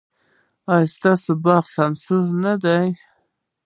[0.73, 2.87] ایا ستاسو باغ به سمسور نه وي؟